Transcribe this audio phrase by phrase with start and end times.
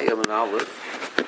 [0.00, 0.66] Hey, I'm an olive.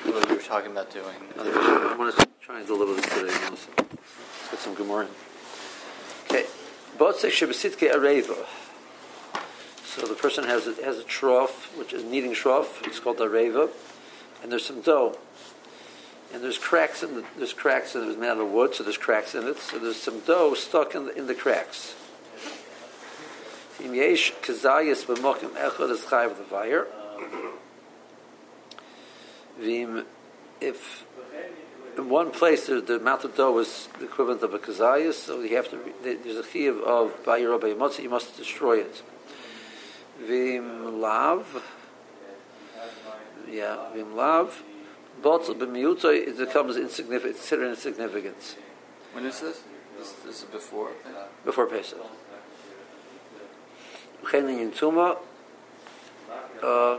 [0.03, 1.15] What we were talking about doing.
[1.37, 3.69] I want to try and deliver this today also.
[3.77, 5.07] Let's get some Gemara.
[6.25, 6.47] Okay.
[6.97, 8.47] Botzek Shebesitke Areva.
[9.85, 12.81] So the person has a, has a trough, which is kneading trough.
[12.87, 13.69] It's called Areva.
[14.41, 15.19] And there's some dough.
[16.33, 18.05] And there's cracks in the, there's cracks in it.
[18.05, 19.59] It was made out of wood, so there's cracks in it.
[19.59, 21.93] So there's some dough stuck in the, in the cracks.
[23.83, 26.87] Im yesh kazayis b'mokim echad is chayav the
[29.59, 30.05] Vim,
[30.59, 31.05] if
[31.97, 35.41] in one place the, the amount of dough is the equivalent of a kazayas, so
[35.41, 35.79] you have to.
[36.01, 39.03] There's a chiyuv of bayir or you must destroy it.
[40.19, 41.63] Vim lav,
[43.49, 44.63] yeah, vim lav.
[45.21, 48.57] Botzel b'miyuto it becomes insignificant, considered insignificant.
[49.13, 49.63] When is this?
[49.97, 50.91] This, this is before.
[51.45, 51.99] Before Pesach.
[54.23, 55.17] Chenin Tuma.
[56.61, 56.97] Uh,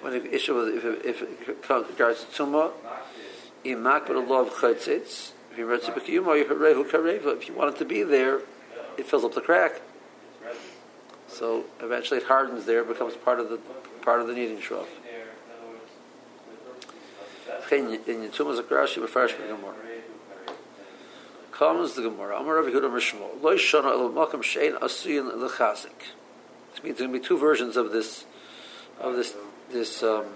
[0.00, 2.72] when the issue was if if regards to Tuma,
[3.64, 5.32] imak but a law of chaytzitz.
[5.52, 5.72] If you.
[5.72, 6.08] If
[7.48, 8.40] you want it to be there,
[8.98, 9.80] it fills up the crack.
[11.28, 13.58] So eventually it hardens there, becomes part of the
[14.02, 14.88] part of the kneading trough.
[17.72, 19.74] In Yitumas Akrashi befarish Gemara.
[21.50, 22.38] Comes the Gemara.
[22.38, 23.42] Amar Rav Yehuda Mishmo.
[23.42, 26.12] Lo Shana El Makam Shein Asuyin Lechazik.
[26.72, 28.24] This means there going to be two versions of this
[29.00, 29.34] of this
[29.70, 30.26] this um,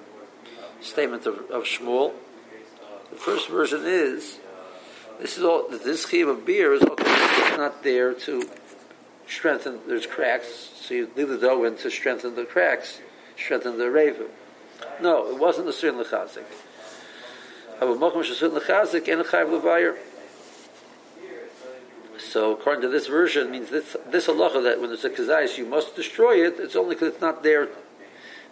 [0.81, 2.12] statement of, of Shmuel.
[3.11, 4.39] The first version is
[5.20, 6.83] this is all this chiv of beer is
[7.56, 8.48] not there to
[9.27, 9.81] strengthen.
[9.87, 13.00] There's cracks, so you leave the dough in to strengthen the cracks,
[13.37, 14.27] strengthen the raven.
[15.00, 16.44] No, it wasn't the Suyin Lechazik.
[22.19, 25.65] So according to this version, means this this halacha that when there's a kazayis you
[25.65, 26.56] must destroy it.
[26.59, 27.69] It's only because it's not there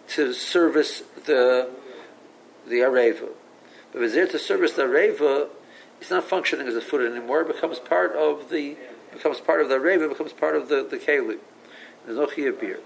[0.09, 1.69] to service the
[2.67, 3.29] the areva.
[3.91, 5.49] But if there to service the areva,
[5.99, 7.41] it's not functioning as a food anymore.
[7.41, 8.77] It becomes part of the
[9.11, 10.05] becomes part of the areva.
[10.05, 11.39] It becomes part of the the keli.
[12.05, 12.79] There's no chiyah beer.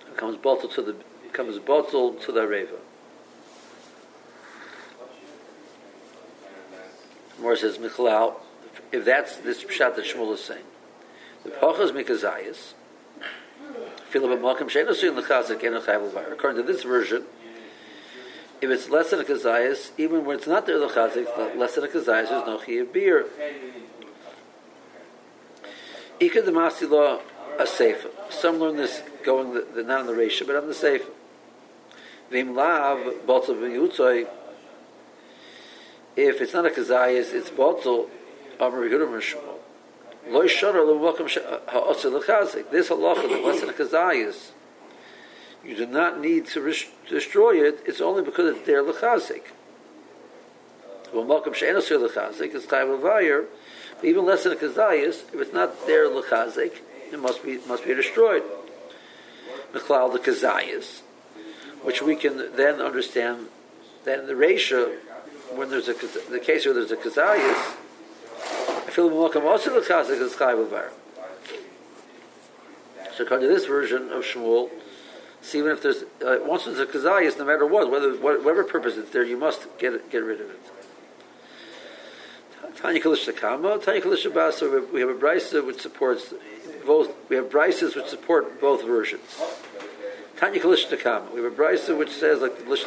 [0.00, 2.78] It becomes bottled to the becomes bottled to the areva.
[7.38, 8.36] More says Michalal,
[8.92, 10.64] if that's this pshat that Shmuel is saying,
[11.44, 12.72] the pachas mikazayis,
[16.32, 17.24] according to this version,
[18.60, 21.84] if it's less than a kazayas, even when it's not there the chazik, less than
[21.84, 23.26] a kazayas, there's no chiyah beer.
[26.18, 26.52] Ika the
[26.88, 27.20] law
[27.58, 28.08] a sefer.
[28.30, 31.10] Some learn this going the, the, not on the ratio, but on the sefer.
[32.30, 34.26] Vim lav botzav v'yutzoy
[36.16, 38.08] if it's not a kazayas, it's botzel.
[38.58, 39.55] Amar Yehuda
[40.26, 40.62] This
[42.90, 44.50] halacha that less than a kazayas,
[45.64, 46.74] you do not need to
[47.08, 47.80] destroy it.
[47.86, 49.42] It's only because it's there lechazik.
[51.14, 53.46] Well, she'en osir lechazik is chayav
[53.96, 56.80] But Even less than a kazayas, if it's not there lechazik,
[57.12, 58.42] it must be must be destroyed.
[59.72, 61.02] Mechlal the kazayas,
[61.82, 63.48] which we can then understand.
[64.04, 64.92] Then the ratio
[65.54, 65.94] when there's a
[66.30, 67.76] the case where there's a kazayas,
[68.96, 70.90] Feel welcome also the chazak is chayv
[73.14, 74.70] So according to this version of Shmuel,
[75.42, 78.96] see even if there's uh, once there's a kazayas, no matter what, whether whatever purpose
[78.96, 80.60] it's there, you must get it, get rid of it.
[82.78, 86.32] Tanya Kalish Takama, Tanya Kalish Basa, we have a brisa which supports
[86.86, 87.14] both.
[87.28, 89.42] We have brises which support both versions.
[90.38, 92.86] Tanya Kalish Takama, we have a brisa which says like the Lish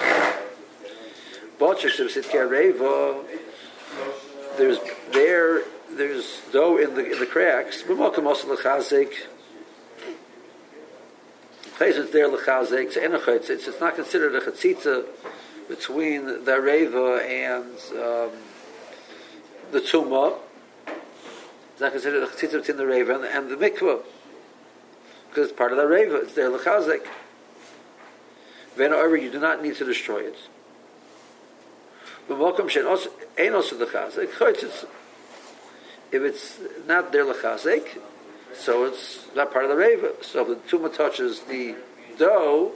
[4.58, 4.80] there's
[5.14, 5.64] there,
[6.00, 7.84] there's dough in the in the cracks.
[11.76, 12.96] Place it's there lechazik.
[12.96, 15.06] It's, it's it's not considered a chatzitza
[15.68, 18.32] between the reva and um,
[19.72, 20.38] the tuma.
[21.74, 24.02] It's not considered a chatzitza between the reva and, and the mikvah
[25.30, 26.16] because it's part of the reva.
[26.22, 27.06] It's there lechazik.
[28.78, 30.38] Then, however, you do not need to destroy it.
[36.12, 38.00] If it's not there lechazek,
[38.54, 40.14] so it's not part of the reva.
[40.22, 41.76] So if the tumah touches the
[42.18, 42.72] dough,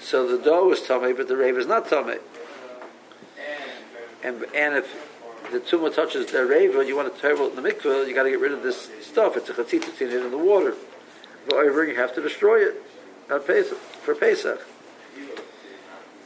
[0.00, 2.16] so the dough is tummy, but the reva is not tummy.
[4.22, 5.10] And and if
[5.50, 8.24] the tumah touches the reva, you want to turn it in the mikveh, you got
[8.24, 9.36] to get rid of this stuff.
[9.36, 10.74] It's a chatzitz in it in the water.
[11.50, 12.82] However, you have to destroy it
[13.28, 14.60] Pesach, for Pesach.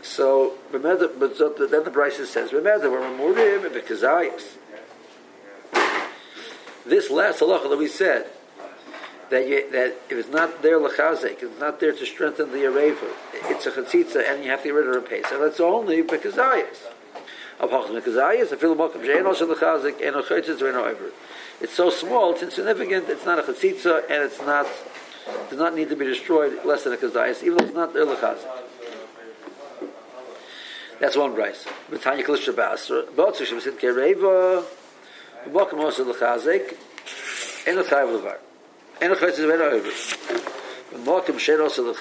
[0.03, 4.57] So, then the Brisa says, remember, we're Murim Bekazayas.
[6.89, 8.27] This last halacha that we said,
[9.29, 13.13] that you, that if it's not there lechazik, it's not there to strengthen the areva,
[13.35, 15.17] it's a chatzitza, and you have to get rid of her.
[15.17, 16.79] And that's only because ayis.
[21.61, 24.67] It's so small, it's insignificant, it's not a chatzitza, and it's not
[25.51, 28.47] does not need to be destroyed less than a kazayas, even though it's not chazik.
[31.01, 31.67] That's one price.
[35.47, 36.63] בוק מוס דה חזק
[37.67, 38.33] אין דה טייבל וואר
[39.01, 39.93] אין דה קויצט ווען אויבער
[41.05, 41.93] בוק משער אוס דה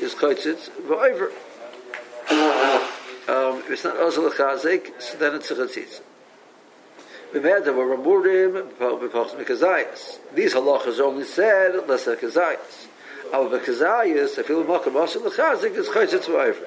[0.00, 1.30] Is איז קויצט over.
[3.28, 6.00] um it's not also the khazik so then it's a
[7.32, 8.68] we bear the were burdim
[9.00, 12.58] because because these halakh is only said that's a khazik
[13.32, 16.60] aber the if is feel mock of also the khazik is khazik to wife.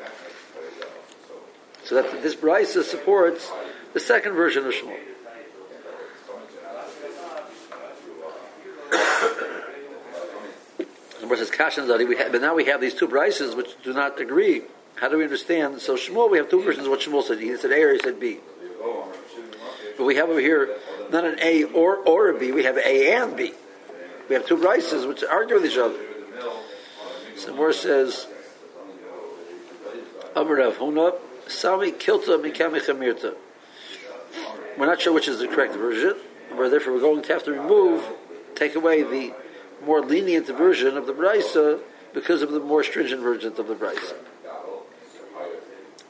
[1.83, 3.51] so that this price supports
[3.93, 5.16] the second version of shmuel.
[11.35, 14.63] Says Kashan we have, but now we have these two brises which do not agree.
[14.95, 15.81] How do we understand?
[15.81, 17.39] So Shmuel, we have two versions of what Shmuel said.
[17.39, 18.39] He said A or he said B.
[19.97, 20.75] But we have over here
[21.11, 22.51] not an A or or a B.
[22.51, 23.53] We have A and B.
[24.29, 25.97] We have two brises which argue with each other.
[27.35, 28.27] So more says
[30.35, 31.15] Amr Rav Huna
[31.47, 33.35] Sami kilta mikami chamirta.
[34.77, 36.15] We're not sure which is the correct version.
[36.55, 38.03] We're therefore we're going to have to remove,
[38.55, 39.33] take away the
[39.83, 41.79] more lenient version of the brisa
[42.13, 44.15] because of the more stringent version of the brisa.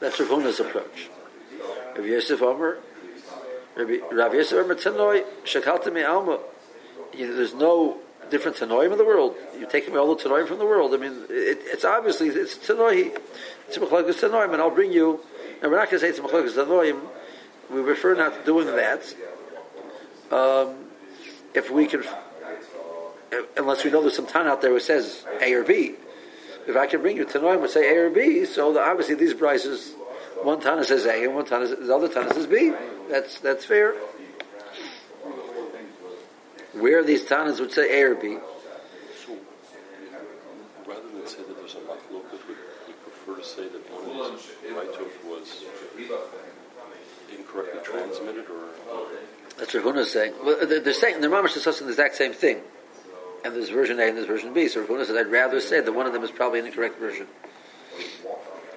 [0.00, 1.10] That's Rav Huna's approach.
[1.96, 2.78] Rav Yosef Omer,
[3.76, 6.38] Rav Yosef Omer Tanoi, Shakalta me Alma.
[7.12, 7.98] There's no
[8.30, 9.34] different Tanoim in the world.
[9.58, 10.94] You're taking all the Tanoim from the world.
[10.94, 13.18] I mean, it, it's obviously, it's Tanoi,
[13.66, 15.20] it's Mechlakas Tanoim, and I'll bring you,
[15.62, 17.00] and we're not going to say it's Tanoim,
[17.70, 19.14] we refer not to doing that,
[20.30, 20.86] um,
[21.54, 22.04] if we can,
[23.56, 25.94] unless we know there's some Tan out there who says A or B.
[26.66, 29.34] If I can bring you Tanoim would say A or B, so the, obviously these
[29.34, 29.94] prices,
[30.42, 32.72] one Tana says A and one Tana, the other Tana says B.
[33.10, 33.94] That's, that's fair.
[36.74, 38.36] Where these Tanas would say A or B.
[39.26, 39.36] So,
[40.86, 44.32] rather than say that there's a machloket, would we prefer to say that one of
[44.32, 44.52] these
[45.24, 45.64] was
[47.36, 48.68] incorrectly transmitted, or
[49.56, 50.34] That's what Huna is saying.
[50.44, 52.60] Well, they're they're saying they're mamish discussing the exact same thing,
[53.44, 54.68] and there's version A and there's version B.
[54.68, 57.26] So Huna says, "I'd rather say that one of them is probably an incorrect version."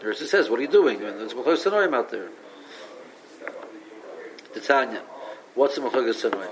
[0.01, 2.29] It says, "What are you doing?" There's Mechlokas Tanoim out there.
[4.53, 5.01] Titania,
[5.55, 6.49] what's the Mechlokas Tanoim?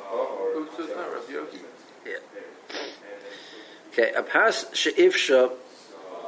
[2.05, 2.17] Yeah.
[3.91, 5.51] Okay, a pas she'ifsha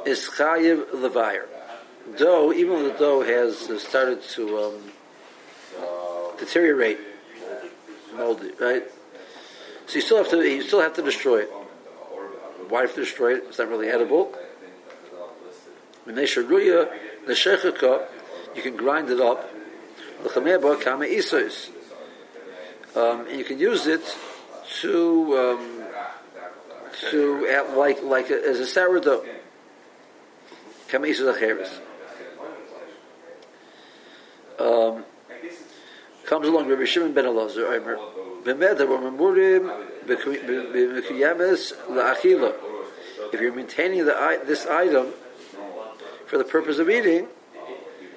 [0.04, 1.46] is chayiv levayer.
[2.16, 4.92] Dough, even though the dough has started to um,
[6.38, 6.98] deteriorate,
[8.14, 8.82] moldy, right?
[9.86, 11.50] So you still have to you still have to destroy it.
[12.72, 13.44] Why have to destroy it?
[13.48, 14.34] It's not really edible.
[16.04, 16.88] When they sharuya
[17.26, 18.06] the shechaka,
[18.56, 19.46] you can grind it up.
[20.24, 21.68] L'chameba kama isos,
[22.96, 24.00] um, and you can use it
[24.80, 25.84] to um,
[27.10, 29.22] to add like like a, as a sourdough.
[30.88, 31.78] Kama isos acheres.
[34.58, 35.04] Um,
[36.24, 37.70] comes along Rabbi Shimon ben Elazar,
[38.44, 39.70] b'meda b'memurim
[40.06, 42.54] b'mekuyames la'achila.
[43.32, 45.12] If you're maintaining the, this item
[46.26, 47.28] for the purpose of eating,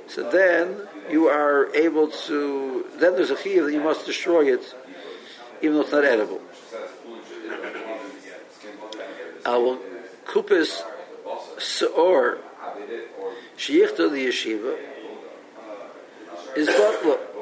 [0.08, 2.86] so then you are able to.
[2.98, 4.76] Then there's a chiyuv that you must destroy it,
[5.62, 6.42] even though it's not edible.
[9.46, 9.78] Our
[10.26, 10.82] kupis
[11.58, 12.40] seor
[13.58, 14.78] sheyichta the yeshiva
[16.56, 17.35] is butler.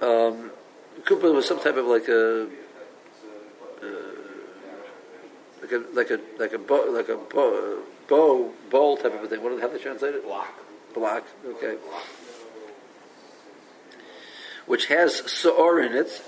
[0.00, 0.50] Um,
[1.04, 2.48] Kupa was some type of like a, uh,
[5.60, 9.28] like a like a like a bow, like a bow, bow bowl type of a
[9.28, 9.42] thing.
[9.42, 10.24] What do they have to translate it?
[10.24, 10.54] Block.
[10.94, 11.24] Block.
[11.44, 11.76] Okay.
[14.66, 16.22] Which has saor in it,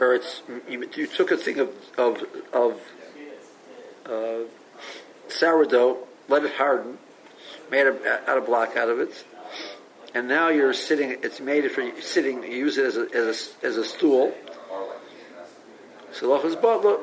[0.00, 2.80] or it's you, you took a thing of of of
[4.06, 4.44] uh,
[5.28, 5.98] sourdough,
[6.28, 6.98] let it harden,
[7.70, 9.24] made a, out a block out of it,
[10.18, 11.10] and now you're sitting.
[11.22, 12.42] It's made for sitting.
[12.42, 14.34] You use it as a as a, as a stool.
[16.10, 16.98] So butler.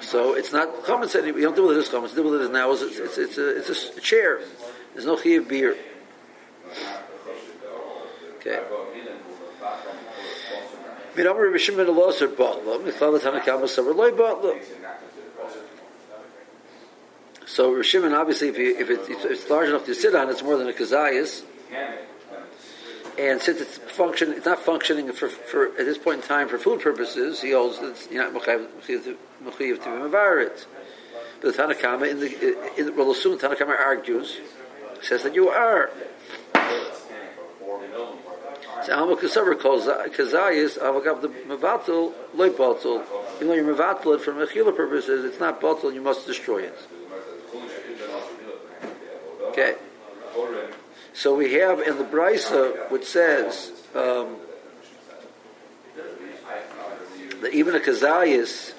[0.00, 1.34] So it's not common sense.
[1.34, 2.14] We don't deal with this common.
[2.14, 2.72] Deal with it now.
[2.72, 4.40] It's, it's, it's, a, it's a chair.
[4.94, 5.76] There's no chiyuv beer.
[8.36, 8.62] Okay.
[11.14, 12.78] Miramar Rishim ben Elazar butler.
[12.78, 14.58] Michlal Tanakama Savar Loy butler.
[17.46, 20.42] So Rishimon, obviously, if, you, if, it, if, it's large enough to sit on, it's
[20.42, 21.42] more than a kazayas.
[23.18, 26.58] And since it's function, it's not functioning for, for at this point in time for
[26.58, 27.40] food purposes.
[27.40, 29.16] He holds that you're not mechayiv to
[29.48, 30.66] be mavarit.
[31.40, 34.38] But the Tanakama in the in, well, soon Tanakama argues,
[35.00, 35.90] says that you are.
[38.84, 43.02] So Alma Kasavar calls Kazayis Avagav the Mavatul Loy Batul.
[43.36, 46.78] Even though you're Mavatul it for Mechila purposes, it's not Batul, you must destroy it.
[49.56, 49.74] Okay.
[51.14, 54.36] So we have in the Brisa, which says um,
[57.40, 58.74] that even a Kazayis,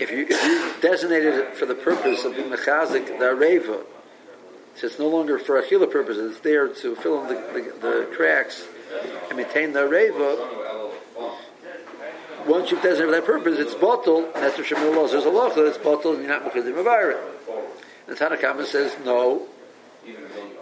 [0.00, 3.84] if you, if you designated it for the purpose of being Mechazik, the Areva,
[4.76, 8.08] so it's no longer for Achila purposes, it's there to fill in the, the, the
[8.16, 8.66] cracks
[9.28, 10.90] and maintain the Areva.
[12.46, 15.76] Once you've designated that purpose, it's bottle, and that's what Shemir law says, Allah, it's
[15.76, 17.20] bottle, and you're not Mechazik Mavirit.
[18.06, 19.46] And Tanakama says, no,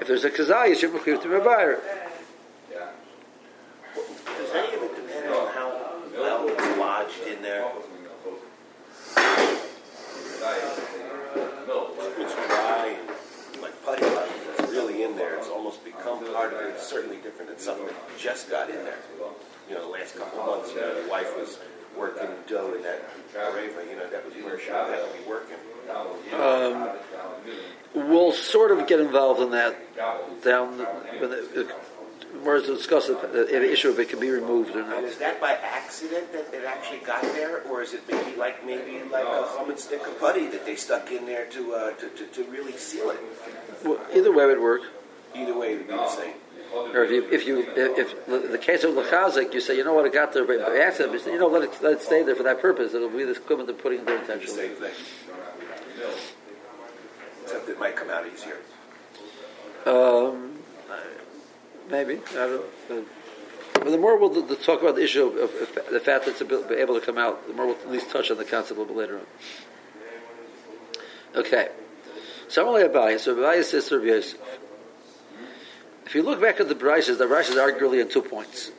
[0.00, 1.81] if there's a kazayis, you're mechuyev to mevayer.
[3.95, 5.69] Does any of it depend on how
[6.12, 7.71] well it's lodged in there?
[12.19, 15.37] It's dry and like putty it's really in there.
[15.37, 16.75] It's almost become part of it.
[16.75, 18.99] It's certainly different than something that just got in there.
[19.69, 21.59] You know, the last couple of months, you know, wife was
[21.97, 23.03] working dough in that
[23.35, 25.57] Areva, you know, that was where she had to be working.
[26.35, 26.88] Um,
[27.95, 29.76] we'll sort of get involved in that
[30.43, 31.73] down the, when the,
[32.43, 35.05] where to discuss the, the issue if it can be removed or And not.
[35.05, 39.02] is that by accident that it actually got there, or is it maybe like maybe
[39.11, 42.09] like a hum and stick of putty that they stuck in there to uh, to,
[42.11, 43.19] to, to really seal it?
[43.85, 44.83] Well, either way would work.
[45.35, 46.35] Either way, would be the same.
[46.75, 49.95] Or if you, if you, if, if the case of lechazik, you say, you know
[49.95, 52.43] what, it got there by accident, you know, let it, let it stay there for
[52.43, 52.93] that purpose.
[52.93, 54.69] It'll be the equivalent of putting it there The intentionally.
[54.69, 54.93] same thing.
[57.43, 58.59] Except it might come out easier.
[59.87, 60.59] Um,
[61.91, 62.65] maybe I don't.
[62.91, 63.03] Uh,
[63.75, 66.41] but the more we'll d- talk about the issue of, of, of the fact that
[66.41, 68.83] it's able to come out, the more we'll at least touch on the concept a
[68.83, 69.26] little bit later on.
[71.37, 71.69] Okay,
[72.49, 73.21] so I'm only Abaye.
[73.21, 74.41] So Abaye says to Rabbi Yosef.
[76.07, 78.71] If you look back at the Brishas, the Brishas argue really on two points.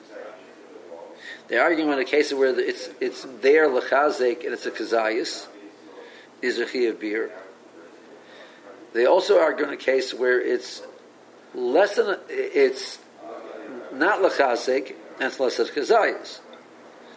[1.48, 5.48] They argue on a case where it's it's there lechazek and it's a kazayis,
[6.42, 7.32] is a of beer.
[8.94, 10.82] They also argue in a case where it's
[11.54, 13.00] less than it's
[13.94, 16.40] not lechazek and it's less than kazayis.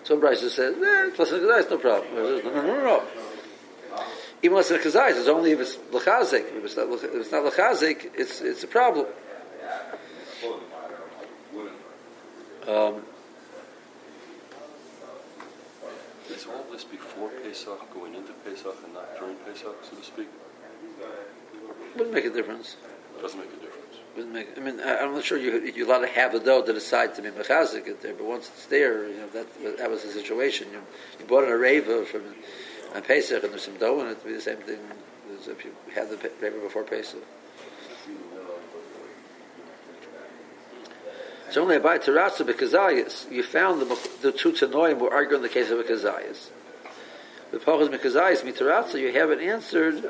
[0.04, 0.72] So Bryce says, eh,
[1.08, 2.14] it's less than kazayis, no problem.
[2.14, 3.02] Says, no, no, no, no.
[4.42, 6.56] Even less than kazayis, it's only if it's lechazek.
[6.56, 9.06] If it's not, if it's not lechazek, it's it's a problem.
[12.66, 13.02] Um,
[16.34, 20.28] Is all this before Pesach, going into Pesach, and not during Pesach, so to speak?
[21.96, 22.76] wouldn't make a difference.
[23.18, 23.96] It doesn't make a difference.
[24.16, 24.56] Wouldn't make.
[24.56, 27.14] I mean, I- I'm not sure you you're allowed to have the dough to decide
[27.16, 30.10] to be mechazik it there, but once it's there, you know that that was the
[30.10, 30.68] situation.
[30.72, 30.82] You,
[31.18, 32.22] you bought an areva from
[32.94, 34.12] on Pesach, and there's some dough in it.
[34.12, 34.78] It'd be the same thing
[35.38, 37.22] as if you had the areva before Pesach.
[41.50, 45.49] So only a by Taratza Bekazayas, you found the, the two Tanoim were arguing the
[45.49, 46.50] case of Bekazayas.
[47.50, 50.09] The Pachas Bekazayas, Mitaratza, you haven't answered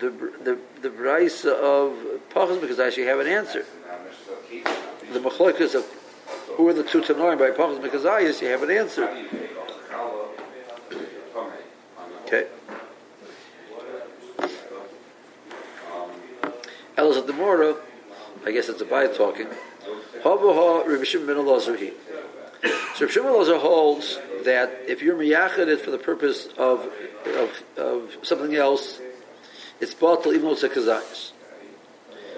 [0.00, 1.96] the the the Braisa of
[2.30, 3.64] Pachas Bekazayas, you haven't answered.
[5.12, 5.86] The Machloikas of
[6.56, 9.08] who are the two Tanoim by Pachas Bekazayas, you haven't answered.
[12.26, 12.48] Okay.
[16.98, 17.76] Of the Mora,
[18.46, 19.48] I guess it's a by talking.
[22.94, 26.88] So Rabbi Shimon holds that if you're miyachid it for the purpose of,
[27.26, 29.00] of, of something else,
[29.80, 31.32] it's bottle even though it's a.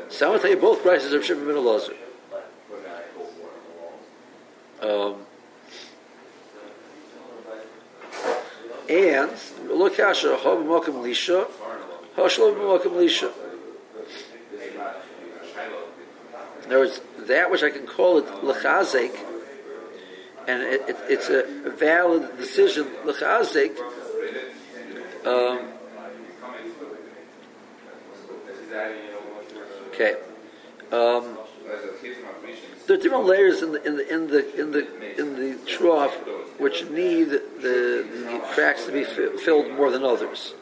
[0.08, 1.56] So I'm going to tell you both prices of Shimon.
[4.80, 5.16] Um,
[8.88, 9.30] and
[9.68, 9.98] look
[10.94, 11.50] lisha,
[12.92, 13.32] lisha.
[16.64, 19.16] In other words, that which I can call it lechazek,
[20.46, 23.78] and it, it, it's a valid decision lechazek.
[25.26, 25.72] Um,
[29.88, 30.16] okay.
[30.92, 31.38] Um,
[32.86, 36.14] there are different layers in the in the in the in the in the trough
[36.58, 40.54] which need the, the cracks to be fi- filled more than others.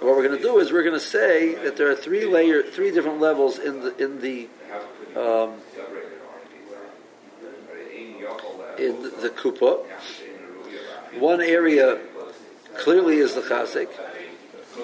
[0.00, 2.62] What we're going to do is we're going to say that there are three layer,
[2.62, 4.48] three different levels in the in the
[5.16, 5.54] um,
[8.78, 9.84] in the kupa.
[11.18, 11.98] One area
[12.76, 13.88] clearly is the chazik.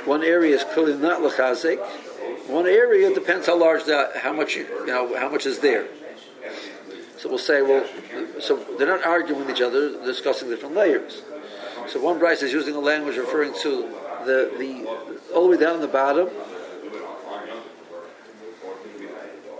[0.06, 1.78] One area is clearly not the chazik.
[2.48, 5.86] one area depends how large that, how much you, you know, how much is there.
[7.18, 7.86] So we'll say, well,
[8.40, 11.22] so they're not arguing with each other, discussing different layers.
[11.86, 15.80] So one Bryce is using a language referring to the, the all the way down
[15.80, 16.28] the bottom.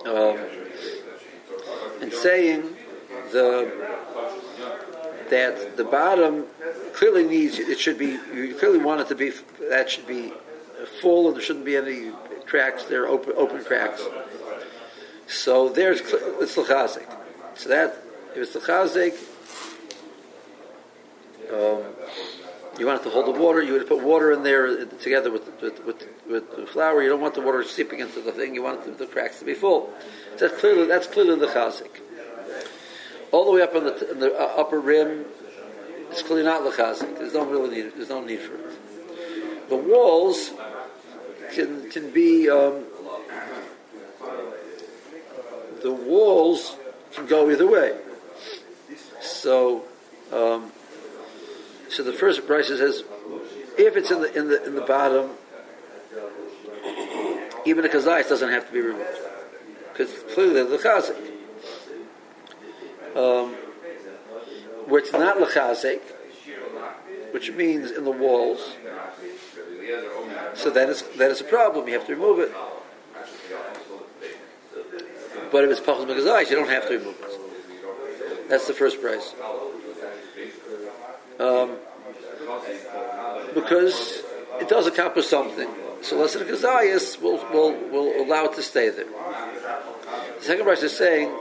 [0.05, 0.37] Um,
[2.01, 2.77] and saying
[3.31, 3.71] the
[5.31, 6.47] that the bottom
[6.93, 9.33] clearly needs it should be you clearly want it to be
[9.71, 10.33] that should be
[11.01, 12.11] full and there shouldn't be any
[12.47, 14.03] cracks there open open cracks.
[15.27, 17.11] So there's it's lechazik.
[17.55, 17.97] So that
[18.35, 19.15] if it's lechazik,
[21.53, 21.85] um,
[22.83, 23.63] you want it to hold the water.
[23.63, 27.01] You would put water in there together with with, with, with the flour.
[27.01, 28.57] You don't want the water seeping into the thing.
[28.57, 29.95] You want the, the cracks to be full.
[30.37, 32.01] So that's clearly that's clearly the chazik.
[33.31, 35.27] All the way up in the, in the uh, upper rim,
[36.11, 37.19] it's clearly not lechazik.
[37.19, 37.93] There's no really need.
[37.95, 39.69] There's no need for it.
[39.69, 40.51] The walls
[41.55, 42.51] can can be.
[42.51, 42.87] Um,
[45.85, 46.75] the walls
[47.13, 47.97] can go either way.
[49.21, 49.85] So.
[50.33, 50.73] Um,
[51.93, 53.05] so the first price says,
[53.77, 55.31] if it's in the in the in the bottom,
[57.67, 59.19] even a kazayis doesn't have to be removed
[59.93, 61.17] because clearly they're lechazik.
[63.15, 63.55] Um,
[64.87, 66.01] where it's not lechazik,
[67.33, 68.77] which means in the walls,
[70.55, 71.89] so that is that is a problem.
[71.89, 72.53] You have to remove it.
[75.51, 78.49] But if it's pachas megazayis, you don't have to remove it.
[78.49, 79.35] That's the first price.
[81.39, 81.77] Um,
[83.55, 84.23] because
[84.61, 85.69] it does accomplish something.
[86.03, 89.07] So lesson kazayas will, will, will allow it to stay there.
[89.07, 91.33] The second price is saying,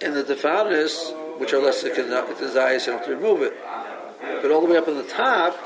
[0.00, 3.54] in the defanis, which are less kazayas, you have to remove it.
[4.42, 5.56] But all the way up in the top,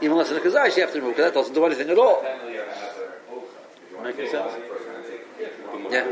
[0.00, 1.98] even less than kazayas, you have to remove it, because that doesn't do anything at
[1.98, 2.22] all.
[4.02, 4.52] Making sense?
[5.90, 6.06] Yeah.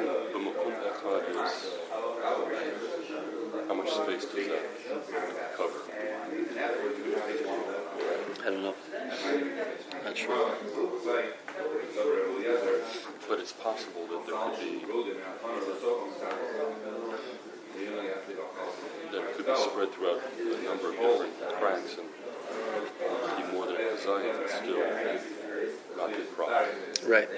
[3.69, 5.42] How much space does that
[8.43, 8.75] I don't know.
[10.05, 10.51] Not sure.
[13.29, 14.85] But it's possible that there could be
[19.13, 22.09] that could be spread throughout a number of different cracks and
[23.37, 24.83] be more than a kazayim and still
[25.97, 26.69] not problem.
[27.07, 27.29] Right.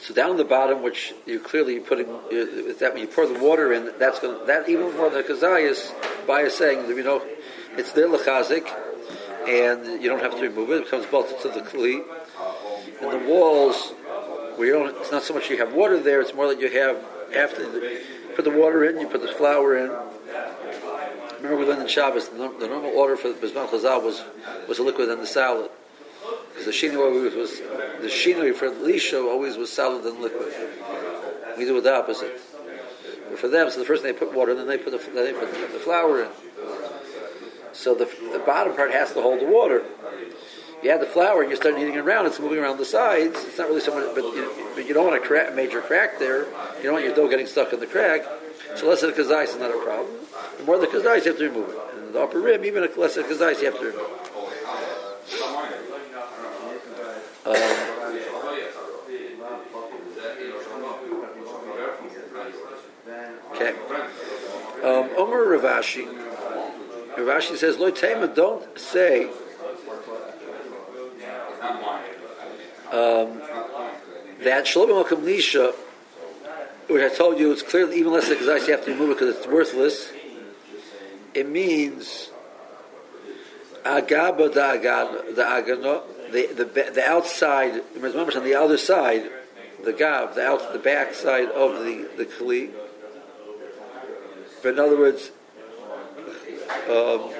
[0.00, 3.92] So down the bottom, which you clearly putting that when you pour the water in,
[3.98, 5.92] that's going that even for the kazayas
[6.26, 7.22] by saying you know
[7.76, 8.68] it's there lechazik,
[9.48, 10.78] and you don't have to remove it.
[10.78, 12.02] It becomes bolted to the kli.
[13.00, 13.92] And the walls,
[14.58, 17.04] you don't, it's not so much you have water there; it's more that you have
[17.34, 18.00] after you
[18.34, 19.90] put the water in, you put the flour in.
[21.36, 24.22] Remember, we learned in Shabbos the, the normal order for bisman chazal was
[24.68, 25.70] was a liquid and the salad.
[26.50, 30.52] Because the shinui always was the shinui for lisha always was solid and liquid.
[31.58, 32.40] We do it the opposite.
[33.28, 35.24] But for them, so the first thing they put water, then they put the then
[35.24, 36.28] they put the flour in.
[37.72, 39.82] So the, the bottom part has to hold the water.
[40.82, 42.26] You add the flour you start kneading it around.
[42.26, 43.36] It's moving around the sides.
[43.44, 46.18] It's not really so much, but you, but you don't want a crack, major crack
[46.18, 46.46] there.
[46.78, 48.22] You don't want your dough getting stuck in the crack.
[48.74, 50.08] So less than a kazais is not a problem.
[50.58, 51.76] The more of the kazais, you have to remove it.
[51.94, 54.22] And the upper rim, even a less than a kazais, you have to remove it.
[57.44, 57.54] Um,
[63.52, 63.74] okay.
[64.82, 66.31] Um, Omer Rav Ashi.
[67.18, 69.24] Rav Ashi says, Lo Tema, don't say
[72.90, 73.40] um,
[74.42, 75.74] that Shalom Lisha,
[76.88, 79.36] which I told you, it's clearly even less than you have to remove it because
[79.36, 80.12] it's worthless.
[81.34, 82.30] It means
[83.84, 87.82] agaba da agano, the the the outside.
[87.94, 89.30] Remember, on the other side,
[89.84, 92.70] the gab, the out, the back side of the the kli.
[94.62, 95.30] But in other words,
[96.88, 97.30] um,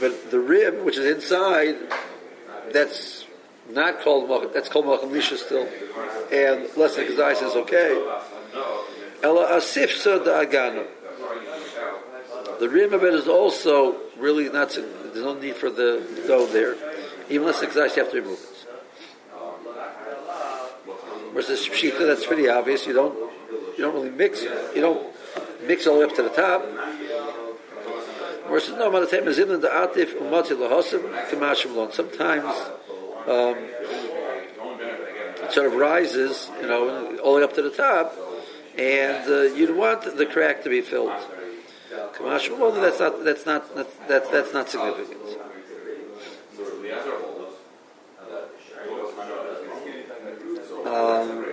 [0.00, 1.76] but the rib, which is inside,
[2.72, 3.24] that's
[3.70, 4.52] not called malcham.
[4.52, 5.68] That's called malcham lisha still,
[6.32, 7.92] and less than kazai is okay.
[9.22, 10.86] Ella asifsa da'agana.
[12.58, 14.70] The rim of it is also really not.
[14.70, 16.76] There's no need for the dough there,
[17.28, 17.96] even less than kazai.
[17.96, 18.48] You have to remove it.
[21.34, 22.86] Versus pshita, that's pretty obvious.
[22.86, 23.14] You don't.
[23.78, 24.42] You don't really mix.
[24.42, 25.06] You don't
[25.66, 26.62] mix all the way up to the top.
[28.52, 31.90] Versus no, Malatem is in the atif umati lahasim kamashim lon.
[31.90, 32.44] Sometimes
[33.26, 33.56] um,
[35.42, 38.14] it sort of rises, you know, all the way up to the top,
[38.76, 41.18] and uh, you'd want the crack to be filled.
[42.12, 42.78] Kamashim lon.
[42.82, 43.24] That's not.
[43.24, 43.74] That's not.
[43.74, 45.38] That's, that's, that's not significant.
[50.84, 51.46] Um,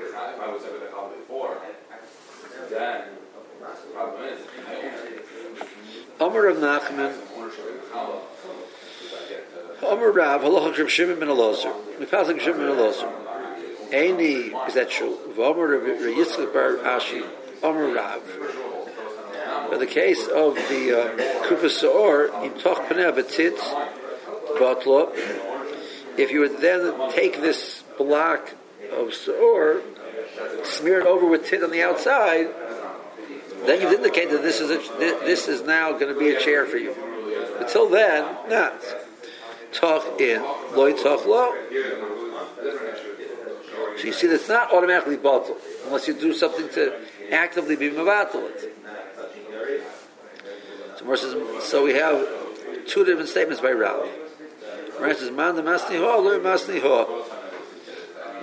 [6.19, 7.15] Omer of Nachman,
[9.81, 13.11] Omer Rav, Halacha Reb Shimon ben Elazar, Mipasik Reb Shimon ben Elazar.
[13.93, 15.17] Any, is that true?
[15.37, 17.25] Omer Reb Yitzchak bar Ashi,
[17.63, 18.21] Omer Rav.
[19.71, 23.61] In the case of the um, Kufa Sa'or, in Toch Paneh Betzitz,
[24.57, 25.11] Batla,
[26.17, 28.55] if you would then take this block
[28.91, 29.81] of Sa'or,
[30.63, 32.49] smear it over with tit on the outside,
[33.65, 36.65] then you've indicated that this is a, this is now going to be a chair
[36.65, 36.95] for you.
[37.59, 38.81] Until then, not.
[39.71, 40.41] Talk in,
[40.75, 41.53] loy talk low.
[43.97, 46.99] So you see, that's not automatically bottle unless you do something to
[47.31, 48.73] actively be mavatal it.
[50.97, 52.27] So, verses, so we have
[52.87, 54.07] two different statements by Rav.
[54.99, 57.05] Right says, "Man the masni ho, lo masni ho."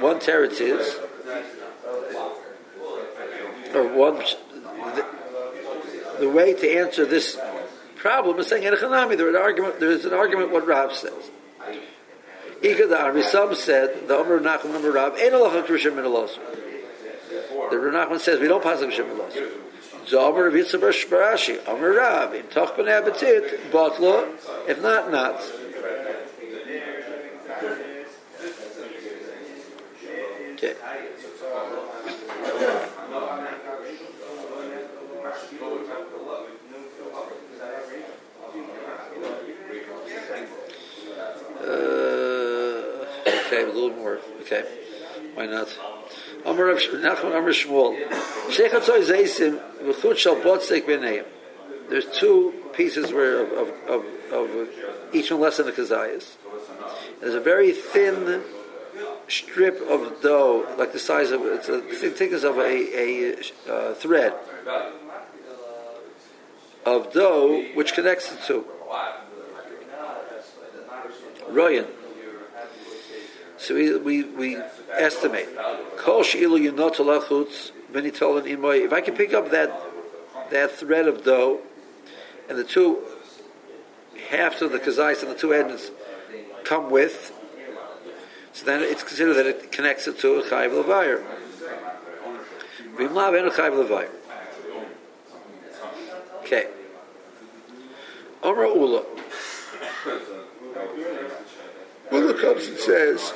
[0.01, 0.99] One teretz is,
[3.75, 4.23] or one
[6.19, 7.39] the way to answer this
[7.97, 9.17] problem is saying Erchanami.
[9.17, 9.81] There is an argument.
[9.81, 10.53] There is an argument.
[10.53, 11.31] What Rav says.
[12.63, 13.23] Ikadar.
[13.23, 16.05] Some said the Omer Nachman Omer Rav ain't alacha krishim min.
[16.05, 19.21] The Rav Nachman says we don't pass krishim min.
[20.07, 24.29] Zomer Vitzer Barashi Omer Rav in Toch Ben Abetit Botlo.
[24.69, 25.43] If not, not.
[30.53, 30.75] Okay.
[41.61, 41.97] Uh,
[43.97, 44.19] little more.
[44.43, 44.65] Okay,
[45.35, 45.69] why not?
[46.45, 47.97] Amar Nachman Amar Shmuel.
[48.51, 51.25] Sheikh Hatzoy Zeisim v'chut shal botzek b'neim.
[51.89, 54.69] There's two pieces where of, of, of, of
[55.13, 56.37] each one less than the kazayas.
[57.21, 58.43] There's a very thin
[59.29, 63.37] strip of dough, like the size of it's a thickness of a, a
[63.69, 64.35] uh, thread
[66.85, 68.65] of dough, which connects the two.
[71.49, 71.87] Ryan.
[73.59, 74.57] So we, we, we
[74.93, 75.49] estimate.
[78.79, 79.83] If I can pick up that
[80.51, 81.61] that thread of dough
[82.49, 83.03] and the two
[84.31, 85.91] halves of the kazais and the two ends
[86.65, 87.33] come with,
[88.53, 91.25] so then it's considered that it connects it to a chayv levayir.
[96.43, 96.69] Okay.
[98.43, 99.05] Amra Ula.
[102.13, 103.33] Ula comes and says,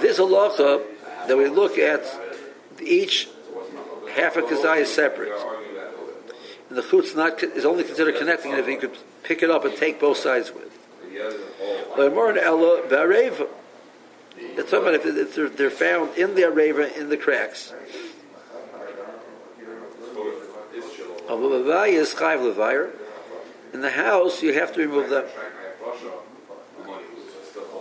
[0.00, 0.82] this halacha
[1.26, 2.04] that we look at
[2.82, 3.28] each
[4.14, 5.32] half a kazai is separate.
[6.68, 9.76] And the chutz not is only considered connecting if you could pick it up and
[9.76, 10.72] take both sides with.
[14.38, 17.72] It's talking about if they're, they're found in the areva in the cracks.
[21.28, 22.90] is chayv levire.
[23.72, 25.24] In the house, you have to remove them.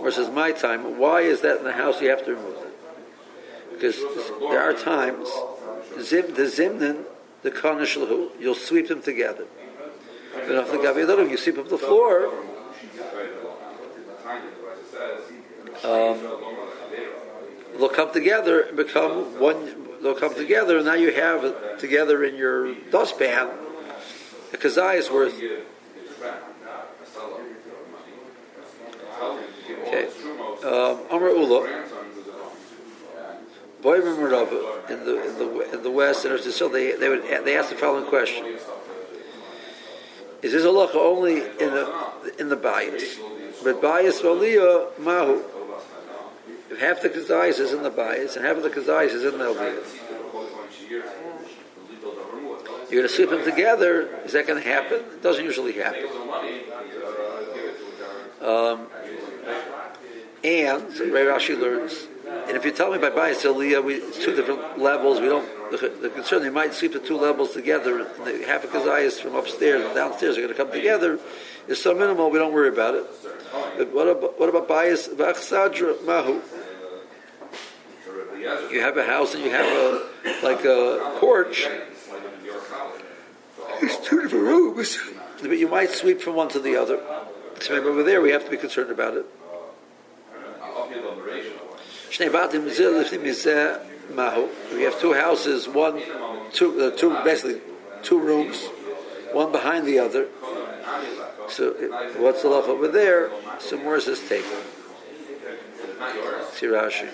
[0.02, 2.72] Versus my time, why is that in the house you have to remove them?
[3.74, 3.98] Because
[4.40, 5.28] there are times,
[6.00, 7.06] zim, the zimnin,
[7.42, 7.96] the kanish
[8.40, 9.46] you'll sweep them together.
[10.34, 12.32] But if the gavi you sweep up the floor,
[15.84, 16.20] um,
[17.78, 19.86] they'll come together and become one.
[20.02, 23.50] They'll come together, and now you have it together in your dustpan.
[24.52, 25.42] The kazai is worth.
[29.88, 30.08] Okay,
[31.12, 31.84] Amr Ula.
[33.82, 34.28] Boy, remember
[34.90, 37.76] in the in the in the West and so they they would they asked the
[37.76, 38.58] following question:
[40.42, 43.20] Is this a halacha only in the in the bias?
[43.64, 45.44] But bias valiyah mahu.
[46.72, 49.38] If half the kazayis is in the bias and half of the kazayis is in
[49.38, 49.86] the aliyah,
[50.90, 51.04] you're
[53.02, 54.10] going to sweep them together.
[54.26, 54.98] Is that going to happen?
[54.98, 56.06] It doesn't usually happen.
[58.42, 58.88] Um,
[60.46, 62.08] and so Ray Rashi learns,
[62.48, 65.20] and if you tell me by bias aliyah, we, it's two different levels.
[65.20, 65.48] We don't.
[65.72, 68.04] The, the concern you might sweep the two levels together.
[68.24, 71.20] The half a from upstairs and downstairs are going to come together.
[71.68, 73.06] Is so minimal we don't worry about it.
[73.78, 76.42] But what about what about bias v'achsadra mahu?
[78.72, 81.68] You have a house and you have a like a porch.
[83.82, 85.00] It's two different rooms,
[85.42, 87.02] but you might sweep from one to the other.
[87.62, 89.26] So maybe over there we have to be concerned about it.
[94.74, 96.02] We have two houses, one,
[96.54, 97.60] two, uh, two, basically
[98.04, 98.68] two rooms,
[99.34, 100.28] one behind the other.
[101.50, 101.74] So
[102.18, 103.32] what's the love over there?
[103.60, 104.48] So is this table.
[106.54, 107.10] See Rashi.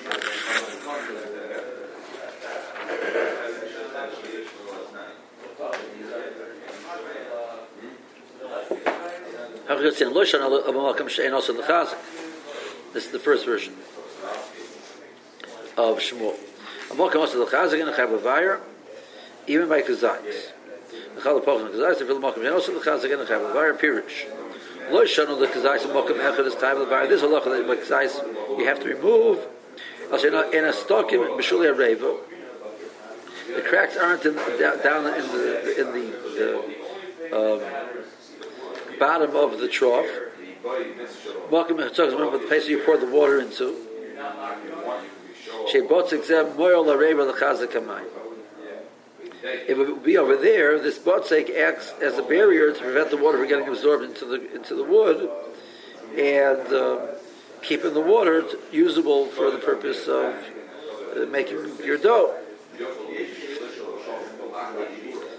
[12.94, 13.74] This is the first version
[15.78, 16.36] of Shmuel.
[19.48, 20.52] Even by Kazayis.
[21.24, 24.28] Chal Pochim Kazayis, if you're the Mokim Shenosa L'chazak and Chayav L'vayir, Pirish.
[24.92, 27.10] Lo Shanu the Kazayis and Mokim Echad is Chayav L'vayir.
[27.10, 29.48] This halacha that by Kazayis you have to remove.
[30.12, 32.18] Also, in a, in a stocking, B'shuli Areva,
[33.56, 36.06] the cracks aren't in, down in the, in the,
[37.32, 37.62] the um,
[39.00, 40.06] bottom of the trough.
[40.64, 43.88] Mokim Echad is the place you pour the water into.
[49.44, 53.40] It would be over there, this botzek acts as a barrier to prevent the water
[53.40, 55.30] from getting absorbed into the into the wood,
[56.18, 57.08] and uh,
[57.62, 60.36] keeping the water usable for the purpose of
[61.16, 62.36] uh, making your dough.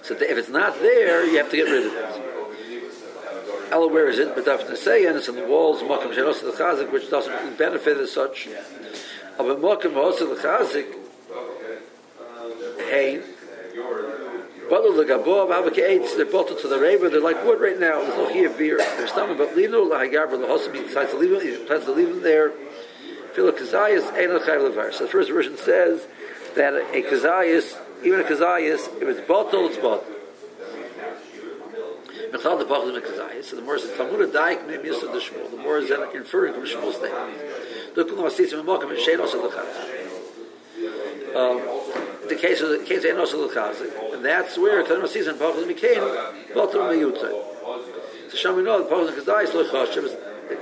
[0.02, 2.22] So if it's not there, you have to get rid of it.
[3.70, 4.35] Ella, where is it?
[4.35, 7.96] But Dafna say, and it's in the walls, Makam Shenos the Chazik, which doesn't benefit
[7.96, 8.48] as such.
[9.42, 10.94] But Makam also the Chazik,
[12.90, 13.22] Hain,
[14.72, 16.16] Bottle the gabov avakates.
[16.16, 17.11] They're bottled to the raver.
[17.11, 18.00] They're like wood right now.
[18.00, 18.78] There's no here beer.
[18.78, 20.74] There's but lino lahagar the hosim.
[20.74, 21.42] He decides to leave.
[21.42, 22.52] He decides to leave them there.
[23.35, 24.94] Philip kazayas ein levar.
[24.94, 26.07] So the first version says
[26.55, 30.05] that a kazayas, even a kazayas, if it's bottled, it's bottled.
[32.33, 33.44] Mechal the bottle is kazayas.
[33.44, 35.50] So the more says Talmud daik maybe the Shmuel.
[35.50, 37.37] The more is inferring from Shmuel's statement.
[37.94, 39.50] The Masitzim Mokim and Sheinos of the
[41.38, 41.61] Um,
[42.28, 46.00] the case of the case of Enos Chazik, and that's where Tanur season Pachas became
[46.55, 48.31] Baltum Meyutzah.
[48.31, 50.05] So Sham we know that Pachas Kazayis Lo Chashem,